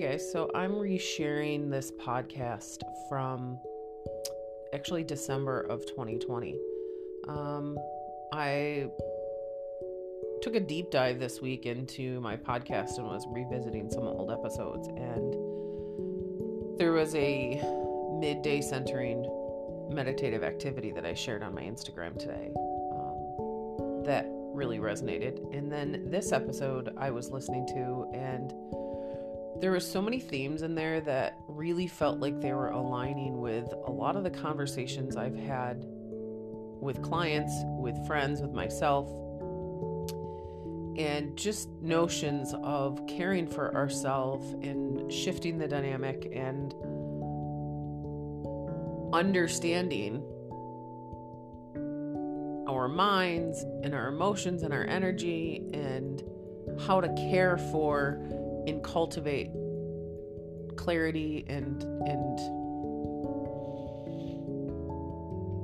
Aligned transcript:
Hey 0.00 0.12
guys, 0.12 0.32
so 0.32 0.50
I'm 0.54 0.72
resharing 0.72 1.68
this 1.68 1.92
podcast 1.92 2.78
from 3.06 3.58
actually 4.72 5.04
December 5.04 5.60
of 5.60 5.84
2020. 5.84 6.56
Um, 7.28 7.78
I 8.32 8.86
took 10.40 10.54
a 10.54 10.60
deep 10.60 10.90
dive 10.90 11.18
this 11.18 11.42
week 11.42 11.66
into 11.66 12.18
my 12.22 12.34
podcast 12.34 12.96
and 12.96 13.08
was 13.08 13.26
revisiting 13.28 13.90
some 13.90 14.04
old 14.04 14.30
episodes, 14.30 14.88
and 14.88 15.34
there 16.78 16.92
was 16.92 17.14
a 17.14 17.60
midday 18.18 18.62
centering 18.62 19.28
meditative 19.92 20.42
activity 20.42 20.92
that 20.92 21.04
I 21.04 21.12
shared 21.12 21.42
on 21.42 21.54
my 21.54 21.60
Instagram 21.60 22.18
today 22.18 22.50
um, 22.56 24.04
that 24.06 24.24
really 24.54 24.78
resonated. 24.78 25.54
And 25.54 25.70
then 25.70 26.04
this 26.06 26.32
episode 26.32 26.94
I 26.96 27.10
was 27.10 27.30
listening 27.30 27.66
to, 27.74 28.10
and 28.14 28.54
there 29.60 29.70
were 29.70 29.80
so 29.80 30.00
many 30.00 30.18
themes 30.18 30.62
in 30.62 30.74
there 30.74 31.02
that 31.02 31.38
really 31.46 31.86
felt 31.86 32.18
like 32.18 32.40
they 32.40 32.52
were 32.52 32.68
aligning 32.68 33.40
with 33.40 33.72
a 33.86 33.90
lot 33.90 34.16
of 34.16 34.24
the 34.24 34.30
conversations 34.30 35.16
I've 35.16 35.36
had 35.36 35.84
with 36.80 37.02
clients, 37.02 37.52
with 37.78 38.06
friends, 38.06 38.40
with 38.40 38.52
myself, 38.52 39.06
and 40.98 41.36
just 41.36 41.68
notions 41.82 42.54
of 42.62 43.06
caring 43.06 43.46
for 43.46 43.74
ourselves 43.74 44.52
and 44.62 45.12
shifting 45.12 45.58
the 45.58 45.68
dynamic 45.68 46.30
and 46.34 46.74
understanding 49.12 50.22
our 52.66 52.88
minds 52.88 53.62
and 53.82 53.94
our 53.94 54.08
emotions 54.08 54.62
and 54.62 54.72
our 54.72 54.84
energy 54.84 55.68
and 55.74 56.22
how 56.86 57.00
to 57.00 57.08
care 57.30 57.58
for 57.58 58.22
and 58.66 58.82
cultivate 58.82 59.50
clarity 60.76 61.44
and 61.48 61.82
and 61.82 62.38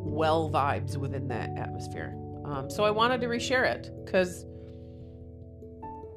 well 0.05 0.51
vibes 0.51 0.97
within 0.97 1.29
that 1.29 1.51
atmosphere. 1.57 2.17
Um, 2.45 2.71
so 2.71 2.85
I 2.85 2.91
wanted 2.91 3.21
to 3.21 3.27
reshare 3.27 3.67
it 3.67 3.91
because 4.05 4.47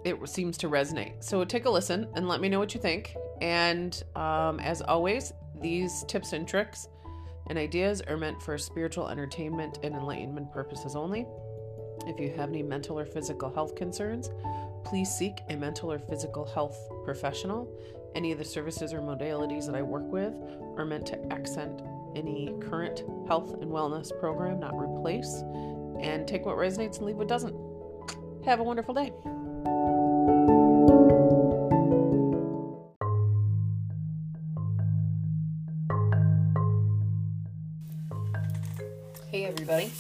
it 0.06 0.18
seems 0.30 0.58
to 0.60 0.70
resonate. 0.70 1.24
So 1.24 1.44
take 1.44 1.66
a 1.66 1.70
listen 1.70 2.08
and 2.16 2.28
let 2.28 2.40
me 2.40 2.50
know 2.50 2.60
what 2.60 2.74
you 2.74 2.80
think. 2.80 3.16
And 3.42 4.02
um, 4.16 4.60
as 4.60 4.82
always, 4.82 5.34
these 5.62 6.06
tips 6.08 6.34
and 6.34 6.48
tricks 6.48 6.88
and 7.48 7.58
ideas 7.58 8.02
are 8.02 8.16
meant 8.16 8.42
for 8.42 8.58
spiritual 8.58 9.10
entertainment 9.10 9.80
and 9.84 9.96
enlightenment 9.96 10.52
purposes 10.52 10.96
only. 10.96 11.26
If 12.06 12.20
you 12.20 12.32
have 12.38 12.50
any 12.50 12.64
mental 12.64 12.98
or 12.98 13.06
physical 13.06 13.54
health 13.54 13.76
concerns, 13.76 14.30
please 14.84 15.10
seek 15.10 15.42
a 15.50 15.56
mental 15.56 15.92
or 15.92 16.00
physical 16.00 16.46
health 16.46 16.78
professional. 17.04 17.70
Any 18.16 18.32
of 18.32 18.38
the 18.38 18.46
services 18.46 18.94
or 18.94 19.02
modalities 19.02 19.66
that 19.66 19.76
I 19.76 19.82
work 19.82 20.12
with 20.12 20.34
are 20.78 20.86
meant 20.86 21.06
to 21.08 21.34
accent 21.34 21.82
any 22.16 22.54
current 22.62 23.04
health 23.28 23.54
and 23.62 23.72
wellness 23.72 24.18
program, 24.20 24.60
not 24.60 24.74
replace. 24.74 25.44
And 26.02 26.28
take 26.28 26.46
what 26.46 26.56
resonates 26.56 26.98
and 26.98 27.06
leave 27.06 27.18
what 27.18 27.28
doesn't. 27.28 27.56
Have 28.46 28.60
a 28.60 28.64
wonderful 28.64 28.94
day. 28.94 29.12
Hey, 39.30 39.46
everybody. 39.46 39.92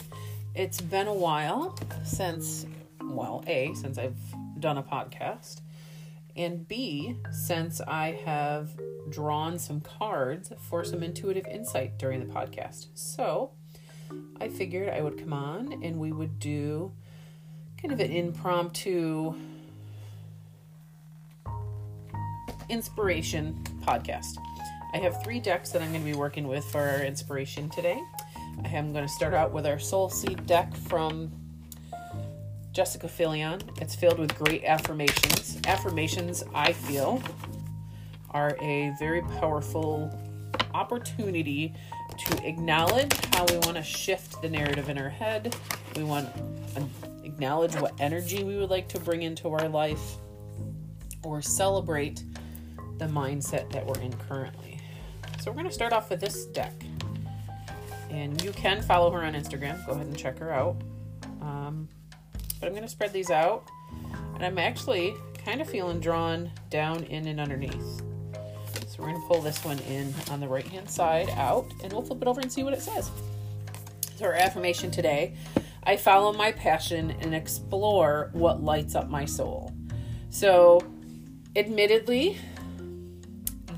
It's 0.55 0.81
been 0.81 1.07
a 1.07 1.13
while 1.13 1.77
since, 2.03 2.65
well, 3.01 3.43
A, 3.45 3.73
since 3.75 3.99
I've 3.99 4.17
done 4.59 4.77
a 4.77 4.83
podcast, 4.83 5.61
and 6.35 6.67
B, 6.67 7.17
since 7.31 7.81
I 7.81 8.19
have 8.25 8.71
drawn 9.09 9.59
some 9.59 9.81
cards 9.81 10.51
for 10.69 10.83
some 10.83 11.03
intuitive 11.03 11.45
insight 11.47 11.97
during 11.97 12.19
the 12.19 12.33
podcast. 12.33 12.87
So 12.93 13.51
I 14.39 14.47
figured 14.47 14.89
I 14.89 15.01
would 15.01 15.17
come 15.17 15.33
on 15.33 15.83
and 15.83 15.99
we 15.99 16.11
would 16.11 16.39
do 16.39 16.91
kind 17.81 17.93
of 17.93 17.99
an 17.99 18.11
impromptu 18.11 19.33
inspiration 22.69 23.61
podcast. 23.81 24.37
I 24.93 24.97
have 24.97 25.23
three 25.23 25.39
decks 25.39 25.71
that 25.71 25.81
I'm 25.81 25.89
going 25.91 26.03
to 26.03 26.11
be 26.11 26.17
working 26.17 26.47
with 26.47 26.65
for 26.65 26.79
our 26.79 27.03
inspiration 27.03 27.69
today. 27.69 27.99
I 28.63 28.67
am 28.69 28.91
going 28.91 29.05
to 29.05 29.11
start 29.11 29.33
out 29.33 29.51
with 29.51 29.65
our 29.65 29.79
Soul 29.79 30.09
Seed 30.09 30.45
deck 30.45 30.75
from 30.75 31.31
Jessica 32.79 33.09
Filion. 33.09 33.61
It's 33.81 33.93
filled 33.93 34.19
with 34.19 34.33
great 34.37 34.63
affirmations. 34.63 35.59
Affirmations, 35.67 36.45
I 36.55 36.71
feel, 36.71 37.21
are 38.31 38.55
a 38.61 38.93
very 38.97 39.21
powerful 39.21 40.09
opportunity 40.73 41.75
to 42.19 42.47
acknowledge 42.47 43.13
how 43.33 43.43
we 43.47 43.57
want 43.57 43.75
to 43.75 43.83
shift 43.83 44.41
the 44.41 44.47
narrative 44.47 44.87
in 44.87 44.97
our 44.97 45.09
head. 45.09 45.53
We 45.97 46.03
want 46.03 46.33
to 46.73 46.87
acknowledge 47.25 47.75
what 47.75 47.99
energy 47.99 48.45
we 48.45 48.55
would 48.55 48.69
like 48.69 48.87
to 48.89 48.99
bring 49.01 49.23
into 49.23 49.49
our 49.49 49.67
life 49.67 50.15
or 51.21 51.41
celebrate 51.41 52.23
the 52.97 53.07
mindset 53.07 53.69
that 53.73 53.85
we're 53.85 53.99
in 53.99 54.13
currently. 54.13 54.79
So, 55.41 55.51
we're 55.51 55.55
going 55.55 55.67
to 55.67 55.73
start 55.73 55.91
off 55.91 56.09
with 56.09 56.21
this 56.21 56.45
deck. 56.45 56.81
And 58.09 58.41
you 58.41 58.53
can 58.53 58.81
follow 58.81 59.11
her 59.11 59.21
on 59.25 59.33
Instagram. 59.33 59.85
Go 59.85 59.91
ahead 59.91 60.07
and 60.07 60.17
check 60.17 60.39
her 60.39 60.53
out. 60.53 60.77
Um, 61.41 61.89
but 62.59 62.67
I'm 62.67 62.73
going 62.73 62.83
to 62.83 62.89
spread 62.89 63.13
these 63.13 63.31
out. 63.31 63.69
And 64.35 64.45
I'm 64.45 64.57
actually 64.57 65.15
kind 65.45 65.61
of 65.61 65.69
feeling 65.69 65.99
drawn 65.99 66.51
down 66.69 67.03
in 67.05 67.27
and 67.27 67.39
underneath. 67.39 68.01
So 68.87 68.97
we're 68.99 69.09
going 69.09 69.21
to 69.21 69.27
pull 69.27 69.41
this 69.41 69.63
one 69.63 69.79
in 69.79 70.13
on 70.31 70.39
the 70.39 70.47
right 70.47 70.65
hand 70.65 70.89
side 70.89 71.29
out 71.31 71.65
and 71.83 71.91
we'll 71.91 72.01
flip 72.01 72.21
it 72.21 72.27
over 72.27 72.41
and 72.41 72.51
see 72.51 72.63
what 72.63 72.73
it 72.73 72.81
says. 72.81 73.11
So 74.17 74.25
our 74.25 74.33
affirmation 74.33 74.91
today, 74.91 75.33
I 75.83 75.95
follow 75.95 76.33
my 76.33 76.51
passion 76.51 77.11
and 77.21 77.33
explore 77.33 78.29
what 78.33 78.61
lights 78.61 78.95
up 78.95 79.09
my 79.09 79.25
soul. 79.25 79.73
So 80.29 80.81
admittedly, 81.55 82.37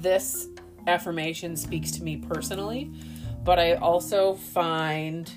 this 0.01 0.47
affirmation 0.87 1.55
speaks 1.55 1.91
to 1.91 2.03
me 2.03 2.17
personally, 2.17 2.91
but 3.43 3.59
I 3.59 3.73
also 3.75 4.33
find 4.33 5.31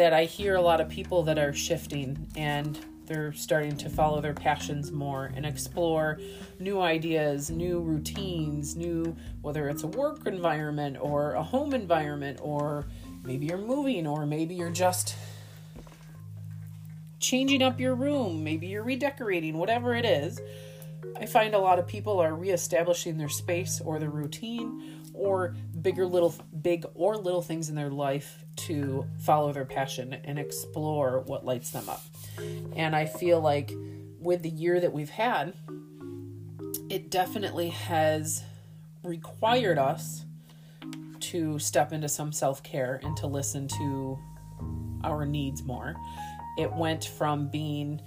that 0.00 0.14
I 0.14 0.24
hear 0.24 0.54
a 0.54 0.62
lot 0.62 0.80
of 0.80 0.88
people 0.88 1.24
that 1.24 1.38
are 1.38 1.52
shifting 1.52 2.26
and 2.34 2.78
they're 3.04 3.34
starting 3.34 3.76
to 3.76 3.90
follow 3.90 4.22
their 4.22 4.32
passions 4.32 4.90
more 4.90 5.30
and 5.36 5.44
explore 5.44 6.18
new 6.58 6.80
ideas, 6.80 7.50
new 7.50 7.80
routines, 7.80 8.76
new 8.76 9.14
whether 9.42 9.68
it's 9.68 9.82
a 9.82 9.86
work 9.88 10.26
environment 10.26 10.96
or 10.98 11.34
a 11.34 11.42
home 11.42 11.74
environment 11.74 12.38
or 12.40 12.86
maybe 13.24 13.44
you're 13.44 13.58
moving 13.58 14.06
or 14.06 14.24
maybe 14.24 14.54
you're 14.54 14.70
just 14.70 15.16
changing 17.18 17.60
up 17.60 17.78
your 17.78 17.94
room, 17.94 18.42
maybe 18.42 18.68
you're 18.68 18.82
redecorating, 18.82 19.58
whatever 19.58 19.94
it 19.94 20.06
is. 20.06 20.40
I 21.20 21.26
find 21.26 21.52
a 21.52 21.58
lot 21.58 21.78
of 21.78 21.86
people 21.86 22.20
are 22.20 22.34
reestablishing 22.34 23.18
their 23.18 23.28
space 23.28 23.82
or 23.84 23.98
their 23.98 24.08
routine 24.08 25.02
or 25.12 25.54
bigger 25.82 26.06
little 26.06 26.34
big 26.62 26.86
or 26.94 27.18
little 27.18 27.42
things 27.42 27.68
in 27.68 27.74
their 27.74 27.90
life 27.90 28.46
to 28.66 29.06
follow 29.18 29.52
their 29.52 29.64
passion 29.64 30.14
and 30.24 30.38
explore 30.38 31.20
what 31.20 31.44
lights 31.44 31.70
them 31.70 31.88
up. 31.88 32.02
And 32.76 32.94
I 32.94 33.06
feel 33.06 33.40
like 33.40 33.72
with 34.18 34.42
the 34.42 34.50
year 34.50 34.80
that 34.80 34.92
we've 34.92 35.10
had, 35.10 35.54
it 36.88 37.10
definitely 37.10 37.70
has 37.70 38.42
required 39.02 39.78
us 39.78 40.24
to 41.20 41.58
step 41.58 41.92
into 41.92 42.08
some 42.08 42.32
self-care 42.32 43.00
and 43.02 43.16
to 43.16 43.26
listen 43.26 43.68
to 43.68 44.18
our 45.04 45.24
needs 45.24 45.62
more. 45.62 45.94
It 46.58 46.72
went 46.72 47.04
from 47.04 47.48
being 47.48 48.00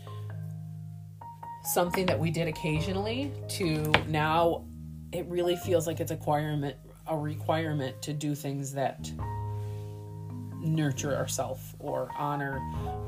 something 1.64 2.06
that 2.06 2.20
we 2.20 2.30
did 2.30 2.48
occasionally 2.48 3.32
to 3.48 3.92
now 4.08 4.66
it 5.14 5.26
really 5.28 5.56
feels 5.56 5.88
like 5.88 6.02
it's 6.02 6.12
a 6.12 6.16
requirement 6.16 6.76
a 7.08 7.18
requirement 7.18 8.02
to 8.02 8.14
do 8.14 8.36
things 8.36 8.74
that 8.74 9.10
nurture 10.64 11.16
ourself 11.16 11.76
or 11.80 12.10
honor 12.18 12.62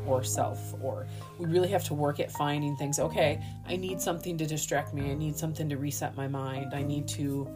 or 0.06 0.24
self 0.24 0.74
or 0.82 1.08
we 1.40 1.46
really 1.46 1.68
have 1.68 1.84
to 1.84 1.94
work 1.94 2.20
at 2.20 2.32
finding 2.32 2.76
things 2.76 3.00
okay 3.00 3.42
i 3.68 3.76
need 3.76 4.02
something 4.02 4.38
to 4.38 4.46
distract 4.46 4.94
me 4.94 5.12
i 5.12 5.14
need 5.14 5.36
something 5.36 5.70
to 5.70 5.78
reset 5.78 6.16
my 6.16 6.28
mind 6.28 6.74
i 6.74 6.84
need 6.84 7.08
to 7.08 7.48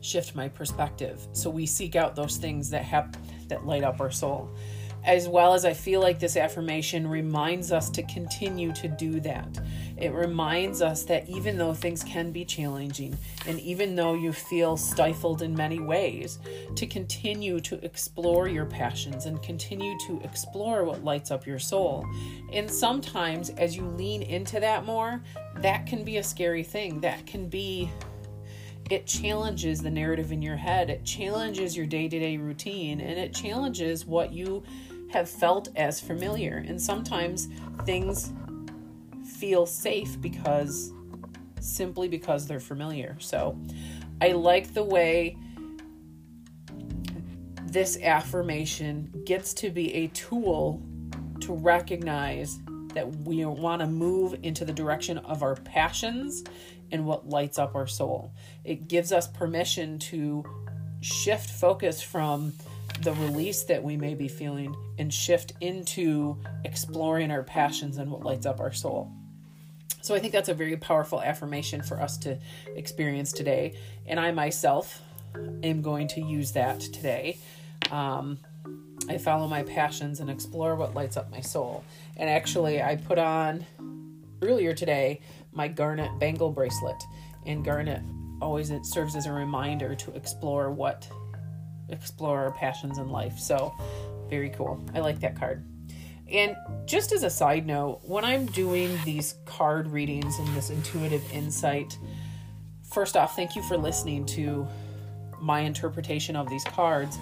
shift 0.00 0.34
my 0.34 0.48
perspective 0.48 1.26
so 1.32 1.50
we 1.50 1.66
seek 1.66 1.96
out 1.96 2.16
those 2.16 2.36
things 2.36 2.70
that 2.70 2.82
have 2.82 3.16
that 3.48 3.66
light 3.66 3.84
up 3.84 4.00
our 4.00 4.10
soul 4.10 4.48
as 5.04 5.28
well 5.28 5.54
as 5.54 5.64
I 5.64 5.72
feel 5.72 6.00
like 6.00 6.18
this 6.18 6.36
affirmation 6.36 7.06
reminds 7.06 7.72
us 7.72 7.88
to 7.90 8.02
continue 8.02 8.72
to 8.74 8.88
do 8.88 9.20
that. 9.20 9.58
It 10.00 10.12
reminds 10.14 10.80
us 10.80 11.04
that 11.04 11.28
even 11.28 11.58
though 11.58 11.74
things 11.74 12.02
can 12.02 12.32
be 12.32 12.44
challenging, 12.44 13.16
and 13.46 13.60
even 13.60 13.94
though 13.94 14.14
you 14.14 14.32
feel 14.32 14.76
stifled 14.76 15.42
in 15.42 15.54
many 15.54 15.78
ways, 15.78 16.38
to 16.74 16.86
continue 16.86 17.60
to 17.60 17.84
explore 17.84 18.48
your 18.48 18.64
passions 18.64 19.26
and 19.26 19.42
continue 19.42 19.98
to 20.06 20.20
explore 20.24 20.84
what 20.84 21.04
lights 21.04 21.30
up 21.30 21.46
your 21.46 21.58
soul. 21.58 22.06
And 22.52 22.70
sometimes, 22.70 23.50
as 23.50 23.76
you 23.76 23.84
lean 23.84 24.22
into 24.22 24.58
that 24.60 24.86
more, 24.86 25.22
that 25.56 25.86
can 25.86 26.02
be 26.02 26.16
a 26.16 26.22
scary 26.22 26.62
thing. 26.62 27.00
That 27.00 27.26
can 27.26 27.48
be 27.48 27.90
it 28.90 29.06
challenges 29.06 29.80
the 29.80 29.90
narrative 29.90 30.32
in 30.32 30.42
your 30.42 30.56
head. 30.56 30.90
It 30.90 31.04
challenges 31.04 31.76
your 31.76 31.86
day 31.86 32.08
to 32.08 32.18
day 32.18 32.36
routine 32.38 33.00
and 33.00 33.20
it 33.20 33.32
challenges 33.32 34.04
what 34.04 34.32
you 34.32 34.64
have 35.10 35.30
felt 35.30 35.68
as 35.76 36.00
familiar. 36.00 36.64
And 36.66 36.80
sometimes 36.80 37.48
things 37.84 38.32
feel 39.40 39.64
safe 39.64 40.20
because 40.20 40.92
simply 41.60 42.08
because 42.08 42.46
they're 42.46 42.60
familiar. 42.60 43.16
So 43.20 43.58
I 44.20 44.32
like 44.32 44.74
the 44.74 44.84
way 44.84 45.36
this 47.64 47.98
affirmation 48.02 49.10
gets 49.24 49.54
to 49.54 49.70
be 49.70 49.94
a 49.94 50.08
tool 50.08 50.82
to 51.40 51.54
recognize 51.54 52.58
that 52.94 53.08
we 53.18 53.44
want 53.44 53.80
to 53.80 53.86
move 53.86 54.36
into 54.42 54.64
the 54.64 54.72
direction 54.72 55.18
of 55.18 55.42
our 55.42 55.54
passions 55.54 56.44
and 56.90 57.06
what 57.06 57.28
lights 57.28 57.58
up 57.58 57.74
our 57.74 57.86
soul. 57.86 58.32
It 58.64 58.88
gives 58.88 59.12
us 59.12 59.26
permission 59.26 59.98
to 60.00 60.44
shift 61.00 61.48
focus 61.48 62.02
from 62.02 62.52
the 63.02 63.12
release 63.14 63.62
that 63.64 63.82
we 63.82 63.96
may 63.96 64.14
be 64.14 64.28
feeling 64.28 64.74
and 64.98 65.14
shift 65.14 65.54
into 65.60 66.36
exploring 66.64 67.30
our 67.30 67.42
passions 67.42 67.96
and 67.96 68.10
what 68.10 68.22
lights 68.22 68.44
up 68.44 68.60
our 68.60 68.72
soul. 68.72 69.10
So 70.02 70.14
I 70.14 70.18
think 70.18 70.32
that's 70.32 70.48
a 70.48 70.54
very 70.54 70.76
powerful 70.76 71.20
affirmation 71.20 71.82
for 71.82 72.00
us 72.00 72.16
to 72.18 72.38
experience 72.74 73.32
today. 73.32 73.74
And 74.06 74.18
I 74.18 74.32
myself 74.32 75.00
am 75.62 75.82
going 75.82 76.08
to 76.08 76.20
use 76.20 76.52
that 76.52 76.80
today. 76.80 77.38
Um, 77.90 78.38
I 79.08 79.18
follow 79.18 79.48
my 79.48 79.62
passions 79.62 80.20
and 80.20 80.30
explore 80.30 80.76
what 80.76 80.94
lights 80.94 81.16
up 81.16 81.30
my 81.30 81.40
soul. 81.40 81.84
And 82.16 82.28
actually, 82.30 82.82
I 82.82 82.96
put 82.96 83.18
on 83.18 83.66
earlier 84.42 84.74
today 84.74 85.20
my 85.52 85.68
garnet 85.68 86.10
bangle 86.18 86.50
bracelet. 86.50 87.02
And 87.46 87.64
garnet 87.64 88.02
always 88.40 88.70
it 88.70 88.86
serves 88.86 89.16
as 89.16 89.26
a 89.26 89.32
reminder 89.32 89.94
to 89.94 90.12
explore 90.12 90.70
what 90.70 91.08
explore 91.88 92.38
our 92.38 92.52
passions 92.52 92.98
in 92.98 93.08
life. 93.08 93.38
So, 93.38 93.74
very 94.28 94.50
cool. 94.50 94.82
I 94.94 95.00
like 95.00 95.20
that 95.20 95.36
card. 95.36 95.64
And 96.30 96.56
just 96.86 97.12
as 97.12 97.22
a 97.22 97.30
side 97.30 97.66
note, 97.66 98.00
when 98.02 98.24
I'm 98.24 98.46
doing 98.46 98.96
these 99.04 99.34
card 99.44 99.88
readings 99.88 100.38
and 100.38 100.48
this 100.48 100.70
intuitive 100.70 101.22
insight, 101.32 101.98
first 102.88 103.16
off, 103.16 103.34
thank 103.34 103.56
you 103.56 103.62
for 103.62 103.76
listening 103.76 104.26
to 104.26 104.66
my 105.40 105.60
interpretation 105.60 106.36
of 106.36 106.48
these 106.48 106.64
cards. 106.64 107.18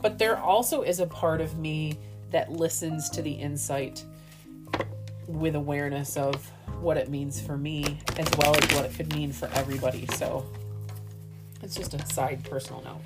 But 0.00 0.18
there 0.18 0.36
also 0.36 0.82
is 0.82 1.00
a 1.00 1.06
part 1.06 1.40
of 1.40 1.58
me 1.58 1.98
that 2.30 2.50
listens 2.50 3.08
to 3.10 3.22
the 3.22 3.30
insight 3.30 4.04
with 5.26 5.54
awareness 5.54 6.16
of 6.16 6.50
what 6.80 6.96
it 6.96 7.08
means 7.08 7.40
for 7.40 7.56
me 7.56 7.98
as 8.18 8.28
well 8.38 8.56
as 8.56 8.74
what 8.74 8.84
it 8.84 8.94
could 8.94 9.14
mean 9.14 9.32
for 9.32 9.48
everybody. 9.54 10.06
So 10.14 10.44
it's 11.62 11.76
just 11.76 11.94
a 11.94 12.04
side 12.06 12.44
personal 12.44 12.82
note. 12.82 13.00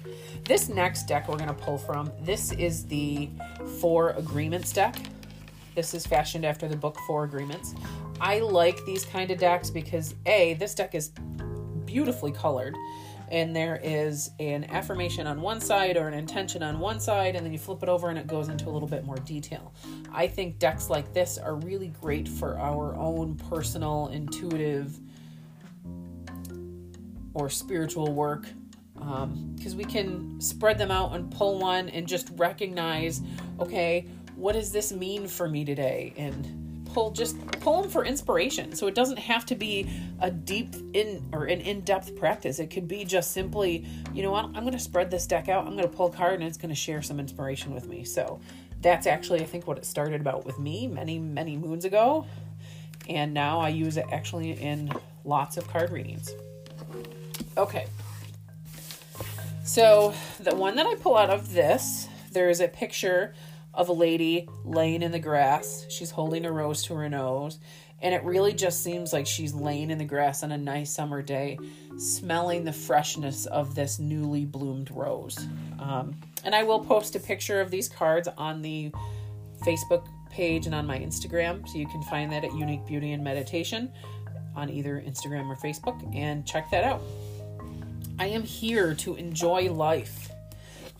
This 0.44 0.68
next 0.68 1.06
deck 1.06 1.28
we're 1.28 1.36
going 1.36 1.48
to 1.48 1.54
pull 1.54 1.76
from, 1.76 2.10
this 2.22 2.52
is 2.52 2.86
the 2.86 3.28
Four 3.80 4.10
Agreements 4.10 4.72
deck. 4.72 4.96
This 5.76 5.92
is 5.92 6.06
fashioned 6.06 6.46
after 6.46 6.68
the 6.68 6.76
book 6.76 6.98
Four 7.06 7.24
Agreements. 7.24 7.74
I 8.18 8.38
like 8.40 8.82
these 8.86 9.04
kind 9.04 9.30
of 9.30 9.38
decks 9.38 9.68
because 9.68 10.14
A, 10.24 10.54
this 10.54 10.74
deck 10.74 10.94
is 10.94 11.10
beautifully 11.84 12.32
colored 12.32 12.74
and 13.30 13.54
there 13.54 13.78
is 13.82 14.30
an 14.40 14.64
affirmation 14.70 15.26
on 15.26 15.42
one 15.42 15.60
side 15.60 15.98
or 15.98 16.08
an 16.08 16.14
intention 16.14 16.62
on 16.62 16.78
one 16.78 16.98
side, 16.98 17.34
and 17.34 17.44
then 17.44 17.52
you 17.52 17.58
flip 17.58 17.82
it 17.82 17.88
over 17.88 18.08
and 18.08 18.18
it 18.18 18.26
goes 18.26 18.48
into 18.48 18.68
a 18.68 18.70
little 18.70 18.88
bit 18.88 19.04
more 19.04 19.16
detail. 19.16 19.74
I 20.12 20.28
think 20.28 20.58
decks 20.58 20.88
like 20.88 21.12
this 21.12 21.36
are 21.36 21.56
really 21.56 21.88
great 21.88 22.26
for 22.26 22.56
our 22.58 22.96
own 22.96 23.34
personal, 23.34 24.08
intuitive, 24.08 24.98
or 27.34 27.50
spiritual 27.50 28.14
work 28.14 28.46
because 28.94 29.72
um, 29.72 29.76
we 29.76 29.84
can 29.84 30.40
spread 30.40 30.78
them 30.78 30.90
out 30.90 31.14
and 31.14 31.30
pull 31.30 31.58
one 31.58 31.90
and 31.90 32.06
just 32.06 32.30
recognize 32.36 33.20
okay, 33.60 34.06
what 34.36 34.52
does 34.52 34.70
this 34.70 34.92
mean 34.92 35.26
for 35.26 35.48
me 35.48 35.64
today? 35.64 36.12
And 36.16 36.86
pull 36.92 37.10
just 37.10 37.36
pull 37.60 37.82
them 37.82 37.90
for 37.90 38.04
inspiration. 38.04 38.74
So 38.74 38.86
it 38.86 38.94
doesn't 38.94 39.18
have 39.18 39.44
to 39.46 39.54
be 39.54 39.90
a 40.20 40.30
deep 40.30 40.74
in 40.94 41.22
or 41.32 41.44
an 41.44 41.60
in-depth 41.60 42.16
practice. 42.16 42.58
It 42.58 42.68
could 42.68 42.88
be 42.88 43.04
just 43.04 43.32
simply, 43.32 43.84
you 44.14 44.22
know 44.22 44.30
what, 44.30 44.44
I'm 44.46 44.60
going 44.60 44.72
to 44.72 44.78
spread 44.78 45.10
this 45.10 45.26
deck 45.26 45.48
out. 45.48 45.66
I'm 45.66 45.76
going 45.76 45.88
to 45.88 45.94
pull 45.94 46.06
a 46.06 46.12
card 46.12 46.34
and 46.34 46.44
it's 46.44 46.56
going 46.56 46.70
to 46.70 46.74
share 46.74 47.02
some 47.02 47.18
inspiration 47.18 47.74
with 47.74 47.88
me. 47.88 48.04
So 48.04 48.40
that's 48.80 49.06
actually 49.06 49.40
I 49.40 49.44
think 49.44 49.66
what 49.66 49.78
it 49.78 49.84
started 49.84 50.20
about 50.20 50.44
with 50.44 50.58
me 50.58 50.86
many 50.86 51.18
many 51.18 51.56
moons 51.56 51.84
ago. 51.84 52.26
And 53.08 53.34
now 53.34 53.60
I 53.60 53.68
use 53.68 53.96
it 53.96 54.06
actually 54.12 54.52
in 54.52 54.92
lots 55.24 55.56
of 55.56 55.68
card 55.68 55.90
readings. 55.90 56.34
Okay. 57.56 57.86
So 59.64 60.14
the 60.40 60.54
one 60.54 60.76
that 60.76 60.86
I 60.86 60.94
pull 60.94 61.16
out 61.16 61.30
of 61.30 61.52
this, 61.52 62.08
there 62.32 62.48
is 62.48 62.60
a 62.60 62.68
picture 62.68 63.34
of 63.76 63.88
a 63.88 63.92
lady 63.92 64.48
laying 64.64 65.02
in 65.02 65.12
the 65.12 65.18
grass. 65.18 65.86
She's 65.88 66.10
holding 66.10 66.44
a 66.44 66.50
rose 66.50 66.82
to 66.84 66.94
her 66.94 67.08
nose. 67.08 67.58
And 68.02 68.14
it 68.14 68.22
really 68.24 68.52
just 68.52 68.82
seems 68.82 69.12
like 69.12 69.26
she's 69.26 69.54
laying 69.54 69.90
in 69.90 69.98
the 69.98 70.04
grass 70.04 70.42
on 70.42 70.52
a 70.52 70.58
nice 70.58 70.90
summer 70.90 71.22
day, 71.22 71.58
smelling 71.96 72.64
the 72.64 72.72
freshness 72.72 73.46
of 73.46 73.74
this 73.74 73.98
newly 73.98 74.44
bloomed 74.44 74.90
rose. 74.90 75.38
Um, 75.78 76.16
and 76.44 76.54
I 76.54 76.62
will 76.62 76.80
post 76.80 77.16
a 77.16 77.20
picture 77.20 77.60
of 77.60 77.70
these 77.70 77.88
cards 77.88 78.28
on 78.36 78.60
the 78.60 78.92
Facebook 79.64 80.06
page 80.30 80.66
and 80.66 80.74
on 80.74 80.86
my 80.86 80.98
Instagram. 80.98 81.66
So 81.66 81.78
you 81.78 81.86
can 81.86 82.02
find 82.02 82.30
that 82.32 82.44
at 82.44 82.54
Unique 82.54 82.84
Beauty 82.86 83.12
and 83.12 83.24
Meditation 83.24 83.90
on 84.54 84.68
either 84.68 85.02
Instagram 85.06 85.48
or 85.48 85.56
Facebook 85.56 86.14
and 86.14 86.46
check 86.46 86.70
that 86.70 86.84
out. 86.84 87.00
I 88.18 88.26
am 88.26 88.42
here 88.42 88.94
to 88.94 89.16
enjoy 89.16 89.72
life. 89.72 90.30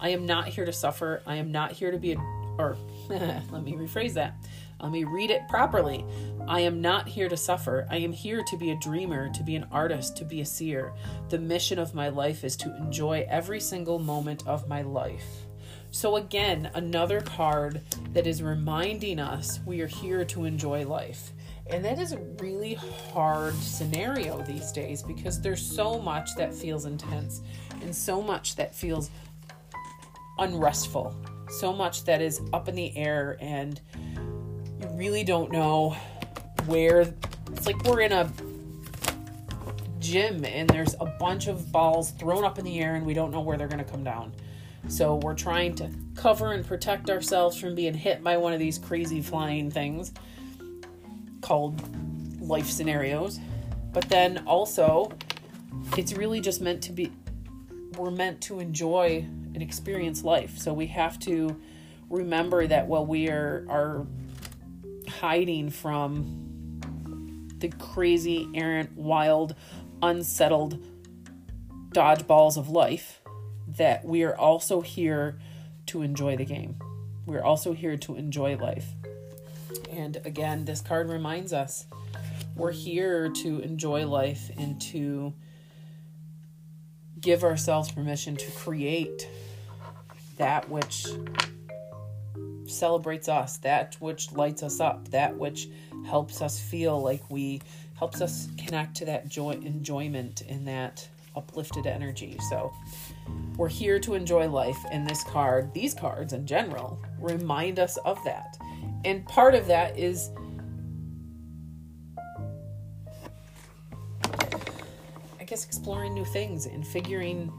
I 0.00 0.10
am 0.10 0.26
not 0.26 0.48
here 0.48 0.64
to 0.64 0.72
suffer. 0.72 1.22
I 1.26 1.36
am 1.36 1.52
not 1.52 1.72
here 1.72 1.90
to 1.90 1.98
be 1.98 2.12
a 2.12 2.16
or 2.58 2.76
let 3.08 3.62
me 3.62 3.72
rephrase 3.72 4.14
that. 4.14 4.36
Let 4.80 4.92
me 4.92 5.04
read 5.04 5.30
it 5.30 5.48
properly. 5.48 6.04
I 6.46 6.60
am 6.60 6.82
not 6.82 7.08
here 7.08 7.28
to 7.28 7.36
suffer. 7.36 7.86
I 7.90 7.96
am 7.96 8.12
here 8.12 8.42
to 8.42 8.56
be 8.56 8.70
a 8.70 8.78
dreamer, 8.78 9.30
to 9.32 9.42
be 9.42 9.56
an 9.56 9.66
artist, 9.72 10.16
to 10.18 10.24
be 10.24 10.42
a 10.42 10.46
seer. 10.46 10.92
The 11.30 11.38
mission 11.38 11.78
of 11.78 11.94
my 11.94 12.08
life 12.08 12.44
is 12.44 12.56
to 12.56 12.76
enjoy 12.76 13.26
every 13.28 13.60
single 13.60 13.98
moment 13.98 14.46
of 14.46 14.68
my 14.68 14.82
life. 14.82 15.46
So, 15.90 16.16
again, 16.16 16.70
another 16.74 17.22
card 17.22 17.80
that 18.12 18.26
is 18.26 18.42
reminding 18.42 19.18
us 19.18 19.60
we 19.64 19.80
are 19.80 19.86
here 19.86 20.24
to 20.26 20.44
enjoy 20.44 20.86
life. 20.86 21.32
And 21.68 21.84
that 21.84 21.98
is 21.98 22.12
a 22.12 22.20
really 22.38 22.74
hard 22.74 23.54
scenario 23.54 24.42
these 24.42 24.70
days 24.72 25.02
because 25.02 25.40
there's 25.40 25.64
so 25.64 26.00
much 26.00 26.36
that 26.36 26.54
feels 26.54 26.84
intense 26.84 27.40
and 27.80 27.94
so 27.94 28.20
much 28.20 28.56
that 28.56 28.74
feels 28.74 29.10
unrestful 30.38 31.16
so 31.48 31.72
much 31.72 32.04
that 32.04 32.20
is 32.20 32.40
up 32.52 32.68
in 32.68 32.74
the 32.74 32.96
air 32.96 33.36
and 33.40 33.80
you 34.80 34.88
really 34.92 35.24
don't 35.24 35.52
know 35.52 35.96
where 36.66 37.14
it's 37.52 37.66
like 37.66 37.82
we're 37.84 38.00
in 38.00 38.12
a 38.12 38.30
gym 39.98 40.44
and 40.44 40.68
there's 40.68 40.94
a 41.00 41.06
bunch 41.06 41.46
of 41.46 41.70
balls 41.72 42.12
thrown 42.12 42.44
up 42.44 42.58
in 42.58 42.64
the 42.64 42.80
air 42.80 42.94
and 42.94 43.04
we 43.04 43.14
don't 43.14 43.30
know 43.30 43.40
where 43.40 43.56
they're 43.56 43.68
going 43.68 43.84
to 43.84 43.90
come 43.90 44.04
down. 44.04 44.32
So 44.88 45.16
we're 45.16 45.34
trying 45.34 45.74
to 45.76 45.90
cover 46.14 46.52
and 46.52 46.64
protect 46.64 47.10
ourselves 47.10 47.56
from 47.56 47.74
being 47.74 47.94
hit 47.94 48.22
by 48.22 48.36
one 48.36 48.52
of 48.52 48.60
these 48.60 48.78
crazy 48.78 49.20
flying 49.20 49.70
things 49.70 50.12
called 51.40 51.80
life 52.40 52.68
scenarios. 52.68 53.40
But 53.92 54.08
then 54.08 54.44
also, 54.46 55.12
it's 55.96 56.12
really 56.12 56.40
just 56.40 56.60
meant 56.60 56.82
to 56.82 56.92
be, 56.92 57.12
we're 57.96 58.10
meant 58.10 58.40
to 58.42 58.60
enjoy 58.60 59.26
and 59.54 59.62
experience 59.62 60.22
life. 60.22 60.58
So 60.58 60.72
we 60.72 60.86
have 60.88 61.18
to 61.20 61.60
remember 62.10 62.66
that 62.66 62.86
while 62.86 63.06
we 63.06 63.28
are 63.28 63.66
are 63.68 64.06
hiding 65.08 65.70
from 65.70 66.46
the 67.58 67.68
crazy, 67.68 68.48
errant, 68.54 68.96
wild, 68.96 69.54
unsettled 70.02 70.84
dodgeballs 71.90 72.56
of 72.56 72.68
life, 72.68 73.22
that 73.66 74.04
we 74.04 74.22
are 74.24 74.36
also 74.36 74.80
here 74.80 75.38
to 75.86 76.02
enjoy 76.02 76.36
the 76.36 76.44
game. 76.44 76.76
We're 77.24 77.42
also 77.42 77.72
here 77.72 77.96
to 77.96 78.16
enjoy 78.16 78.56
life. 78.56 78.86
And 79.90 80.16
again, 80.24 80.64
this 80.64 80.80
card 80.80 81.08
reminds 81.08 81.52
us 81.52 81.86
we're 82.54 82.72
here 82.72 83.28
to 83.28 83.60
enjoy 83.60 84.06
life 84.06 84.50
and 84.56 84.80
to 84.82 85.34
give 87.20 87.44
ourselves 87.44 87.90
permission 87.90 88.36
to 88.36 88.50
create 88.52 89.28
that 90.36 90.68
which 90.68 91.06
celebrates 92.66 93.28
us, 93.28 93.58
that 93.58 93.96
which 94.00 94.32
lights 94.32 94.62
us 94.62 94.80
up, 94.80 95.08
that 95.08 95.36
which 95.36 95.68
helps 96.06 96.42
us 96.42 96.60
feel 96.60 97.00
like 97.00 97.30
we 97.30 97.60
helps 97.94 98.20
us 98.20 98.48
connect 98.58 98.94
to 98.94 99.06
that 99.06 99.28
joy 99.28 99.52
enjoyment 99.52 100.42
and 100.48 100.68
that 100.68 101.08
uplifted 101.34 101.86
energy. 101.86 102.36
So 102.50 102.72
we're 103.56 103.68
here 103.68 103.98
to 104.00 104.14
enjoy 104.14 104.48
life 104.48 104.78
and 104.90 105.08
this 105.08 105.22
card, 105.24 105.72
these 105.72 105.94
cards 105.94 106.32
in 106.32 106.46
general, 106.46 107.00
remind 107.18 107.78
us 107.78 107.96
of 107.98 108.22
that. 108.24 108.58
And 109.04 109.26
part 109.26 109.54
of 109.54 109.66
that 109.68 109.98
is 109.98 110.30
guess 115.46 115.64
exploring 115.64 116.12
new 116.14 116.24
things 116.24 116.66
and 116.66 116.86
figuring, 116.86 117.52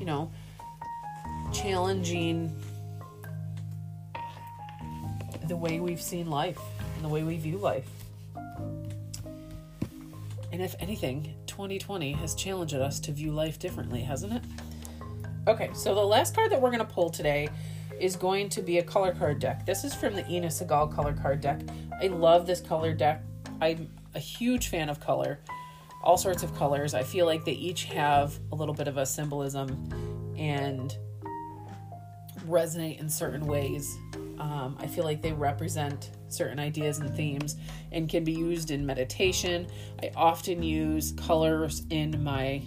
you 0.00 0.06
know, 0.06 0.30
challenging 1.52 2.54
the 5.46 5.56
way 5.56 5.78
we've 5.78 6.00
seen 6.00 6.28
life 6.28 6.58
and 6.96 7.04
the 7.04 7.08
way 7.08 7.22
we 7.22 7.36
view 7.36 7.58
life. 7.58 7.88
And 10.52 10.62
if 10.62 10.74
anything, 10.78 11.34
2020 11.46 12.12
has 12.12 12.34
challenged 12.34 12.74
us 12.74 13.00
to 13.00 13.12
view 13.12 13.32
life 13.32 13.58
differently, 13.58 14.02
hasn't 14.02 14.32
it? 14.32 14.42
Okay, 15.46 15.70
so 15.74 15.94
the 15.94 16.00
last 16.00 16.34
card 16.34 16.50
that 16.52 16.60
we're 16.60 16.70
going 16.70 16.78
to 16.78 16.92
pull 16.92 17.10
today 17.10 17.48
is 18.00 18.16
going 18.16 18.48
to 18.48 18.62
be 18.62 18.78
a 18.78 18.82
color 18.82 19.12
card 19.12 19.38
deck. 19.38 19.66
This 19.66 19.84
is 19.84 19.94
from 19.94 20.14
the 20.14 20.26
Inna 20.26 20.46
Segal 20.46 20.92
color 20.94 21.12
card 21.12 21.40
deck. 21.40 21.60
I 22.00 22.06
love 22.06 22.46
this 22.46 22.60
color 22.60 22.94
deck. 22.94 23.22
I'm 23.60 23.90
a 24.14 24.18
huge 24.18 24.68
fan 24.68 24.88
of 24.88 25.00
color, 25.00 25.40
all 26.04 26.16
sorts 26.16 26.42
of 26.42 26.54
colors. 26.54 26.94
I 26.94 27.02
feel 27.02 27.26
like 27.26 27.44
they 27.44 27.52
each 27.52 27.84
have 27.84 28.38
a 28.52 28.54
little 28.54 28.74
bit 28.74 28.86
of 28.86 28.98
a 28.98 29.06
symbolism 29.06 30.34
and 30.36 30.96
resonate 32.46 33.00
in 33.00 33.08
certain 33.08 33.46
ways. 33.46 33.96
Um, 34.38 34.76
I 34.78 34.86
feel 34.86 35.04
like 35.04 35.22
they 35.22 35.32
represent 35.32 36.10
certain 36.28 36.58
ideas 36.58 36.98
and 36.98 37.14
themes 37.14 37.56
and 37.92 38.08
can 38.08 38.24
be 38.24 38.32
used 38.32 38.70
in 38.70 38.84
meditation. 38.84 39.66
I 40.02 40.10
often 40.14 40.62
use 40.62 41.12
colors 41.12 41.82
in 41.90 42.22
my 42.22 42.62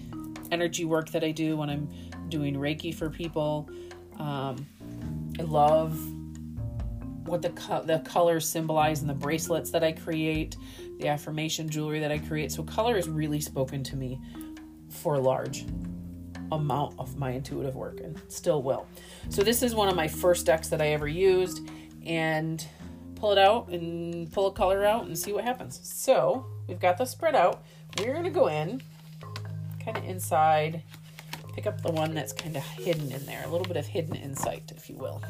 energy 0.51 0.85
work 0.85 1.09
that 1.11 1.23
I 1.23 1.31
do 1.31 1.57
when 1.57 1.69
I'm 1.69 1.89
doing 2.29 2.55
Reiki 2.55 2.93
for 2.93 3.09
people. 3.09 3.69
Um, 4.17 4.65
I 5.39 5.43
love 5.43 5.99
what 7.27 7.41
the 7.41 7.49
co- 7.49 7.83
the 7.83 7.99
colors 7.99 8.47
symbolize 8.47 9.01
in 9.01 9.07
the 9.07 9.13
bracelets 9.13 9.69
that 9.71 9.83
I 9.83 9.91
create, 9.91 10.55
the 10.99 11.07
affirmation 11.07 11.69
jewelry 11.69 11.99
that 11.99 12.11
I 12.11 12.17
create. 12.19 12.51
So 12.51 12.63
color 12.63 12.97
is 12.97 13.07
really 13.07 13.39
spoken 13.39 13.83
to 13.83 13.95
me 13.95 14.19
for 14.89 15.15
a 15.15 15.19
large 15.19 15.65
amount 16.51 16.95
of 16.97 17.17
my 17.17 17.31
intuitive 17.31 17.75
work 17.75 17.99
and 17.99 18.19
still 18.29 18.63
will. 18.63 18.87
So 19.29 19.43
this 19.43 19.61
is 19.61 19.75
one 19.75 19.89
of 19.89 19.95
my 19.95 20.07
first 20.07 20.45
decks 20.45 20.69
that 20.69 20.81
I 20.81 20.89
ever 20.89 21.07
used 21.07 21.69
and 22.05 22.65
pull 23.15 23.31
it 23.31 23.37
out 23.37 23.69
and 23.69 24.31
pull 24.31 24.47
a 24.47 24.51
color 24.51 24.85
out 24.85 25.05
and 25.05 25.17
see 25.17 25.33
what 25.33 25.43
happens. 25.43 25.79
So 25.83 26.45
we've 26.67 26.79
got 26.79 26.97
the 26.97 27.05
spread 27.05 27.35
out. 27.35 27.63
We're 27.99 28.21
to 28.21 28.29
go 28.29 28.47
in 28.47 28.81
kind 29.83 29.97
of 29.97 30.03
inside, 30.03 30.83
pick 31.53 31.65
up 31.65 31.81
the 31.81 31.91
one 31.91 32.13
that's 32.13 32.33
kind 32.33 32.57
of 32.57 32.63
hidden 32.63 33.11
in 33.11 33.25
there, 33.25 33.43
a 33.45 33.47
little 33.47 33.65
bit 33.65 33.77
of 33.77 33.87
hidden 33.87 34.15
insight, 34.15 34.71
if 34.75 34.89
you 34.89 34.97
will. 34.97 35.21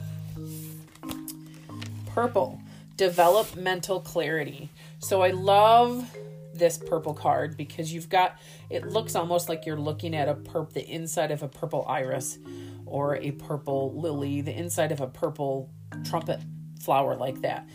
Purple, 2.07 2.59
developmental 2.97 4.01
clarity. 4.01 4.69
So 4.99 5.21
I 5.21 5.29
love 5.29 6.17
this 6.53 6.77
purple 6.77 7.13
card 7.13 7.55
because 7.55 7.93
you've 7.93 8.09
got 8.09 8.39
it 8.69 8.87
looks 8.87 9.15
almost 9.15 9.47
like 9.47 9.65
you're 9.65 9.79
looking 9.79 10.15
at 10.15 10.27
a 10.27 10.33
purp 10.33 10.73
the 10.73 10.85
inside 10.85 11.31
of 11.31 11.43
a 11.43 11.47
purple 11.47 11.85
iris 11.87 12.39
or 12.85 13.17
a 13.17 13.31
purple 13.31 13.93
lily, 13.99 14.41
the 14.41 14.57
inside 14.57 14.91
of 14.91 14.99
a 14.99 15.07
purple 15.07 15.69
trumpet 16.03 16.41
flower 16.81 17.15
like 17.15 17.41
that. 17.41 17.67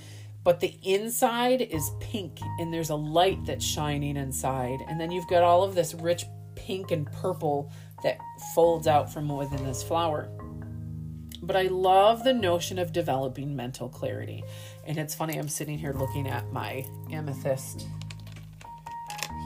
But 0.45 0.59
the 0.59 0.76
inside 0.83 1.62
is 1.62 1.93
pink 2.00 2.41
and 2.59 2.75
there's 2.75 2.91
a 2.91 2.97
light 2.97 3.45
that's 3.47 3.64
shining 3.64 4.17
inside. 4.17 4.81
And 4.88 5.00
then 5.00 5.12
you've 5.12 5.29
got 5.29 5.45
all 5.45 5.62
of 5.62 5.75
this 5.75 5.95
rich 5.95 6.25
pink 6.57 6.91
and 6.91 7.07
purple 7.12 7.71
that 8.02 8.19
folds 8.55 8.88
out 8.88 9.12
from 9.12 9.29
within 9.29 9.64
this 9.64 9.83
flower. 9.83 10.29
But 11.42 11.56
I 11.56 11.62
love 11.62 12.22
the 12.22 12.32
notion 12.32 12.78
of 12.78 12.92
developing 12.92 13.56
mental 13.56 13.88
clarity. 13.88 14.44
And 14.87 14.96
it's 14.96 15.14
funny, 15.14 15.38
I'm 15.38 15.49
sitting 15.49 15.76
here 15.76 15.92
looking 15.92 16.28
at 16.28 16.52
my 16.52 16.87
amethyst, 17.11 17.88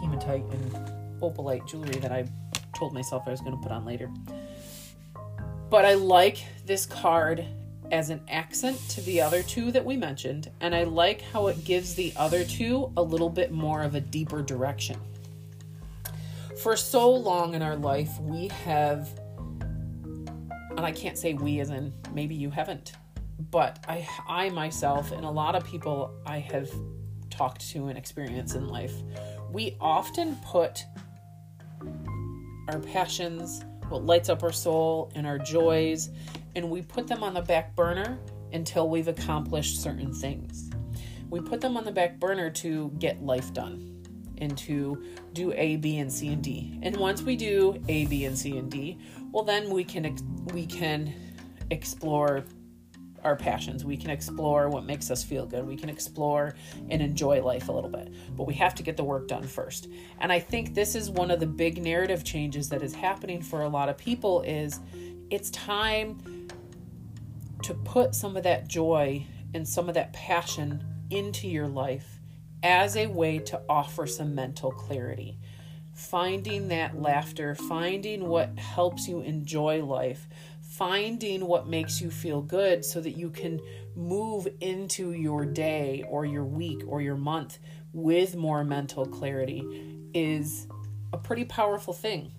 hematite, 0.02 0.44
and 0.44 0.72
opalite 1.20 1.66
jewelry 1.66 1.98
that 2.00 2.12
I 2.12 2.28
told 2.74 2.92
myself 2.92 3.24
I 3.26 3.30
was 3.30 3.40
going 3.40 3.56
to 3.56 3.62
put 3.62 3.72
on 3.72 3.84
later. 3.84 4.10
But 5.70 5.84
I 5.84 5.94
like 5.94 6.44
this 6.66 6.86
card 6.86 7.44
as 7.90 8.10
an 8.10 8.20
accent 8.28 8.78
to 8.90 9.00
the 9.02 9.20
other 9.20 9.42
two 9.42 9.72
that 9.72 9.84
we 9.84 9.96
mentioned, 9.96 10.50
and 10.60 10.74
I 10.74 10.84
like 10.84 11.22
how 11.22 11.46
it 11.46 11.64
gives 11.64 11.94
the 11.94 12.12
other 12.16 12.44
two 12.44 12.92
a 12.96 13.02
little 13.02 13.30
bit 13.30 13.52
more 13.52 13.82
of 13.82 13.94
a 13.94 14.00
deeper 14.00 14.42
direction. 14.42 14.98
For 16.62 16.76
so 16.76 17.10
long 17.10 17.54
in 17.54 17.62
our 17.62 17.76
life, 17.76 18.20
we 18.20 18.48
have, 18.48 19.08
and 20.76 20.84
I 20.84 20.92
can't 20.92 21.18
say 21.18 21.34
we 21.34 21.60
as 21.60 21.70
in 21.70 21.92
maybe 22.12 22.34
you 22.34 22.50
haven't, 22.50 22.92
but 23.50 23.84
I, 23.88 24.06
I 24.28 24.50
myself, 24.50 25.12
and 25.12 25.24
a 25.24 25.30
lot 25.30 25.54
of 25.54 25.64
people 25.64 26.14
I 26.26 26.38
have 26.38 26.70
talked 27.30 27.68
to 27.70 27.88
and 27.88 27.98
experienced 27.98 28.56
in 28.56 28.68
life, 28.68 28.94
we 29.50 29.76
often 29.80 30.36
put 30.44 30.84
our 32.68 32.80
passions, 32.80 33.64
what 33.88 34.04
lights 34.04 34.28
up 34.28 34.42
our 34.42 34.52
soul, 34.52 35.12
and 35.14 35.26
our 35.26 35.38
joys 35.38 36.10
and 36.56 36.70
we 36.70 36.80
put 36.80 37.06
them 37.06 37.22
on 37.22 37.34
the 37.34 37.42
back 37.42 37.76
burner 37.76 38.18
until 38.52 38.88
we've 38.88 39.08
accomplished 39.08 39.80
certain 39.82 40.12
things. 40.12 40.70
We 41.28 41.40
put 41.40 41.60
them 41.60 41.76
on 41.76 41.84
the 41.84 41.92
back 41.92 42.18
burner 42.18 42.50
to 42.50 42.90
get 42.98 43.22
life 43.22 43.52
done 43.52 43.95
and 44.38 44.56
to 44.58 45.02
do 45.32 45.52
A, 45.52 45.76
B, 45.76 45.98
and 45.98 46.12
C 46.12 46.28
and 46.28 46.42
D. 46.42 46.78
And 46.82 46.96
once 46.96 47.22
we 47.22 47.36
do 47.36 47.82
A, 47.88 48.06
B, 48.06 48.24
and 48.24 48.36
C 48.36 48.56
and 48.58 48.70
D, 48.70 48.98
well, 49.32 49.44
then 49.44 49.70
we 49.70 49.84
can 49.84 50.16
we 50.52 50.66
can 50.66 51.12
explore 51.70 52.44
our 53.26 53.36
passions. 53.36 53.84
We 53.84 53.96
can 53.96 54.10
explore 54.10 54.68
what 54.68 54.84
makes 54.84 55.10
us 55.10 55.24
feel 55.24 55.46
good. 55.46 55.66
We 55.66 55.76
can 55.76 55.88
explore 55.88 56.54
and 56.88 57.02
enjoy 57.02 57.42
life 57.42 57.68
a 57.68 57.72
little 57.72 57.90
bit. 57.90 58.12
But 58.36 58.46
we 58.46 58.54
have 58.54 58.74
to 58.76 58.82
get 58.82 58.96
the 58.96 59.04
work 59.04 59.26
done 59.26 59.42
first. 59.42 59.88
And 60.20 60.32
I 60.32 60.38
think 60.38 60.74
this 60.74 60.94
is 60.94 61.10
one 61.10 61.30
of 61.30 61.40
the 61.40 61.46
big 61.46 61.82
narrative 61.82 62.22
changes 62.22 62.68
that 62.68 62.82
is 62.82 62.94
happening 62.94 63.42
for 63.42 63.62
a 63.62 63.68
lot 63.68 63.88
of 63.88 63.98
people 63.98 64.42
is 64.42 64.80
it's 65.28 65.50
time 65.50 66.48
to 67.62 67.74
put 67.74 68.14
some 68.14 68.36
of 68.36 68.44
that 68.44 68.68
joy 68.68 69.26
and 69.54 69.66
some 69.66 69.88
of 69.88 69.94
that 69.94 70.12
passion 70.12 70.84
into 71.10 71.48
your 71.48 71.66
life 71.66 72.15
as 72.62 72.96
a 72.96 73.06
way 73.06 73.38
to 73.38 73.60
offer 73.68 74.06
some 74.06 74.34
mental 74.34 74.70
clarity. 74.70 75.38
Finding 75.94 76.68
that 76.68 77.00
laughter, 77.00 77.54
finding 77.54 78.28
what 78.28 78.58
helps 78.58 79.08
you 79.08 79.20
enjoy 79.20 79.82
life, 79.82 80.28
finding 80.60 81.46
what 81.46 81.66
makes 81.66 82.00
you 82.00 82.10
feel 82.10 82.42
good 82.42 82.84
so 82.84 83.00
that 83.00 83.16
you 83.16 83.30
can 83.30 83.60
move 83.94 84.46
into 84.60 85.12
your 85.12 85.46
day 85.46 86.04
or 86.10 86.26
your 86.26 86.44
week 86.44 86.82
or 86.86 87.00
your 87.00 87.16
month 87.16 87.58
with 87.94 88.36
more 88.36 88.62
mental 88.62 89.06
clarity 89.06 89.64
is 90.12 90.66
a 91.14 91.18
pretty 91.18 91.44
powerful 91.44 91.94
thing. 91.94 92.30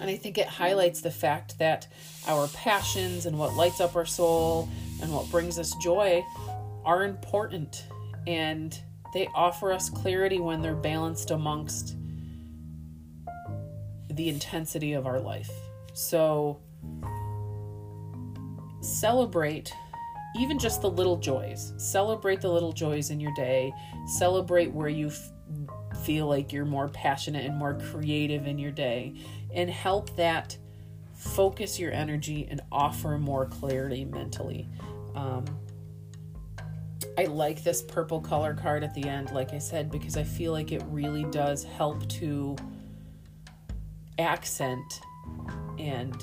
And 0.00 0.08
I 0.08 0.16
think 0.16 0.38
it 0.38 0.46
highlights 0.46 1.02
the 1.02 1.10
fact 1.10 1.58
that 1.58 1.86
our 2.26 2.48
passions 2.48 3.26
and 3.26 3.38
what 3.38 3.54
lights 3.54 3.80
up 3.80 3.96
our 3.96 4.06
soul 4.06 4.68
and 5.02 5.12
what 5.12 5.30
brings 5.30 5.58
us 5.58 5.74
joy 5.76 6.24
are 6.84 7.04
important 7.04 7.86
and 8.26 8.80
they 9.12 9.28
offer 9.34 9.72
us 9.72 9.90
clarity 9.90 10.40
when 10.40 10.62
they're 10.62 10.74
balanced 10.74 11.30
amongst 11.30 11.96
the 14.10 14.28
intensity 14.28 14.92
of 14.92 15.06
our 15.06 15.20
life. 15.20 15.50
So 15.94 16.60
celebrate 18.80 19.72
even 20.34 20.58
just 20.58 20.80
the 20.80 20.90
little 20.90 21.16
joys. 21.16 21.72
Celebrate 21.76 22.40
the 22.40 22.48
little 22.48 22.72
joys 22.72 23.10
in 23.10 23.20
your 23.20 23.34
day. 23.34 23.72
Celebrate 24.06 24.72
where 24.72 24.88
you 24.88 25.08
f- 25.08 25.32
feel 26.04 26.26
like 26.26 26.52
you're 26.52 26.64
more 26.64 26.88
passionate 26.88 27.44
and 27.44 27.56
more 27.56 27.78
creative 27.90 28.46
in 28.46 28.58
your 28.58 28.70
day 28.70 29.14
and 29.52 29.68
help 29.68 30.14
that 30.16 30.56
focus 31.14 31.78
your 31.78 31.92
energy 31.92 32.48
and 32.50 32.60
offer 32.72 33.18
more 33.18 33.46
clarity 33.46 34.04
mentally. 34.04 34.68
Um, 35.14 35.44
I 37.18 37.24
like 37.24 37.62
this 37.62 37.82
purple 37.82 38.20
color 38.20 38.54
card 38.54 38.84
at 38.84 38.94
the 38.94 39.08
end, 39.08 39.30
like 39.32 39.52
I 39.52 39.58
said, 39.58 39.90
because 39.90 40.16
I 40.16 40.24
feel 40.24 40.52
like 40.52 40.72
it 40.72 40.82
really 40.86 41.24
does 41.24 41.62
help 41.62 42.08
to 42.10 42.56
accent 44.18 45.00
and 45.78 46.16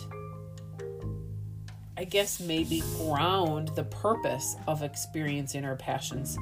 I 1.97 2.05
guess 2.05 2.39
maybe 2.39 2.81
ground 2.97 3.71
the 3.75 3.83
purpose 3.83 4.55
of 4.67 4.83
experiencing 4.83 5.65
our 5.65 5.75
passions 5.75 6.37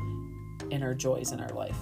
and 0.72 0.84
our 0.84 0.94
joys 0.94 1.32
in 1.32 1.40
our 1.40 1.50
life. 1.50 1.78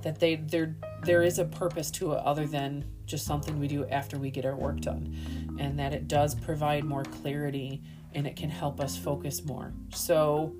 That 0.00 0.18
they 0.18 0.36
there 0.36 0.74
there 1.04 1.22
is 1.22 1.38
a 1.38 1.44
purpose 1.44 1.90
to 1.92 2.12
it 2.12 2.18
other 2.20 2.46
than 2.46 2.84
just 3.04 3.26
something 3.26 3.60
we 3.60 3.68
do 3.68 3.86
after 3.88 4.18
we 4.18 4.30
get 4.30 4.46
our 4.46 4.56
work 4.56 4.80
done, 4.80 5.56
and 5.60 5.78
that 5.78 5.92
it 5.92 6.08
does 6.08 6.34
provide 6.34 6.84
more 6.84 7.04
clarity 7.04 7.82
and 8.14 8.26
it 8.26 8.34
can 8.34 8.48
help 8.48 8.80
us 8.80 8.96
focus 8.96 9.44
more. 9.44 9.72
So, 9.94 10.56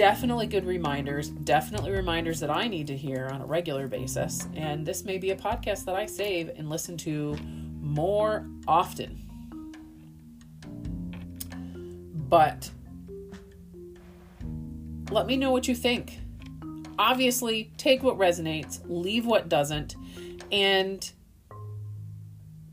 definitely 0.00 0.46
good 0.46 0.64
reminders, 0.64 1.28
definitely 1.28 1.90
reminders 1.90 2.40
that 2.40 2.48
I 2.48 2.68
need 2.68 2.86
to 2.86 2.96
hear 2.96 3.28
on 3.34 3.42
a 3.42 3.44
regular 3.44 3.86
basis. 3.86 4.48
And 4.54 4.86
this 4.86 5.04
may 5.04 5.18
be 5.18 5.32
a 5.32 5.36
podcast 5.36 5.84
that 5.84 5.94
I 5.94 6.06
save 6.06 6.48
and 6.56 6.70
listen 6.70 6.96
to 6.98 7.36
more 7.82 8.46
often. 8.66 9.20
But 12.30 12.70
let 15.10 15.26
me 15.26 15.36
know 15.36 15.50
what 15.50 15.68
you 15.68 15.74
think. 15.74 16.18
Obviously, 16.98 17.70
take 17.76 18.02
what 18.02 18.16
resonates, 18.16 18.80
leave 18.88 19.26
what 19.26 19.50
doesn't, 19.50 19.96
and 20.50 21.12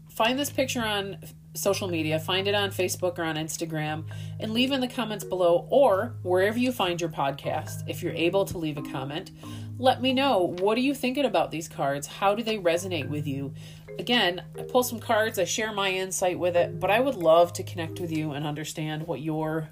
find 0.07 0.39
this 0.39 0.49
picture 0.49 0.81
on 0.81 1.17
social 1.57 1.87
media, 1.87 2.19
find 2.19 2.47
it 2.47 2.55
on 2.55 2.69
Facebook 2.69 3.17
or 3.17 3.23
on 3.23 3.35
Instagram, 3.35 4.05
and 4.39 4.53
leave 4.53 4.71
in 4.71 4.81
the 4.81 4.87
comments 4.87 5.23
below 5.23 5.67
or 5.69 6.15
wherever 6.23 6.57
you 6.57 6.71
find 6.71 7.01
your 7.01 7.09
podcast. 7.09 7.83
If 7.87 8.01
you're 8.01 8.13
able 8.13 8.45
to 8.45 8.57
leave 8.57 8.77
a 8.77 8.81
comment, 8.81 9.31
let 9.77 10.01
me 10.01 10.13
know 10.13 10.55
what 10.59 10.77
are 10.77 10.81
you 10.81 10.93
thinking 10.93 11.25
about 11.25 11.51
these 11.51 11.67
cards? 11.67 12.07
How 12.07 12.35
do 12.35 12.43
they 12.43 12.57
resonate 12.57 13.09
with 13.09 13.27
you? 13.27 13.53
Again, 13.99 14.43
I 14.57 14.63
pull 14.63 14.83
some 14.83 14.99
cards, 14.99 15.39
I 15.39 15.43
share 15.43 15.71
my 15.73 15.89
insight 15.89 16.37
with 16.37 16.55
it, 16.55 16.79
but 16.79 16.91
I 16.91 16.99
would 16.99 17.15
love 17.15 17.53
to 17.53 17.63
connect 17.63 17.99
with 17.99 18.11
you 18.11 18.31
and 18.31 18.45
understand 18.45 19.07
what 19.07 19.21
your 19.21 19.69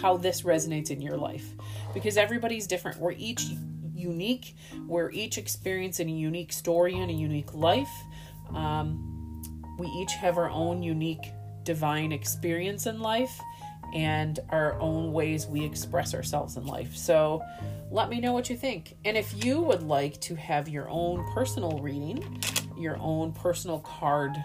how 0.00 0.16
this 0.16 0.42
resonates 0.42 0.90
in 0.90 1.00
your 1.00 1.16
life 1.16 1.54
because 1.94 2.16
everybody's 2.16 2.66
different. 2.66 2.98
We're 2.98 3.12
each 3.12 3.42
unique. 3.94 4.54
We're 4.86 5.10
each 5.10 5.38
experiencing 5.38 6.08
a 6.08 6.12
unique 6.12 6.52
story 6.52 6.94
and 6.94 7.10
a 7.10 7.14
unique 7.14 7.52
life. 7.54 7.90
Um, 8.54 9.17
we 9.78 9.86
each 9.88 10.12
have 10.14 10.36
our 10.36 10.50
own 10.50 10.82
unique 10.82 11.32
divine 11.64 12.12
experience 12.12 12.86
in 12.86 13.00
life 13.00 13.40
and 13.94 14.40
our 14.50 14.78
own 14.80 15.12
ways 15.12 15.46
we 15.46 15.64
express 15.64 16.14
ourselves 16.14 16.56
in 16.56 16.66
life. 16.66 16.94
So 16.94 17.42
let 17.90 18.10
me 18.10 18.20
know 18.20 18.32
what 18.32 18.50
you 18.50 18.56
think. 18.56 18.96
And 19.04 19.16
if 19.16 19.44
you 19.44 19.62
would 19.62 19.82
like 19.82 20.20
to 20.22 20.34
have 20.34 20.68
your 20.68 20.88
own 20.90 21.24
personal 21.32 21.78
reading, 21.78 22.42
your 22.76 22.98
own 23.00 23.32
personal 23.32 23.80
card 23.80 24.36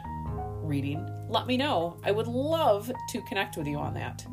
reading, 0.61 1.05
let 1.27 1.45
me 1.45 1.57
know. 1.57 1.97
I 2.03 2.11
would 2.11 2.27
love 2.27 2.91
to 3.09 3.21
connect 3.23 3.57
with 3.57 3.67
you 3.67 3.77
on 3.77 3.93
that. 3.95 4.25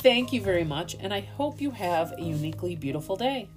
Thank 0.00 0.32
you 0.32 0.40
very 0.40 0.64
much, 0.64 0.96
and 1.00 1.12
I 1.12 1.20
hope 1.20 1.60
you 1.60 1.70
have 1.72 2.12
a 2.12 2.22
uniquely 2.22 2.76
beautiful 2.76 3.16
day. 3.16 3.48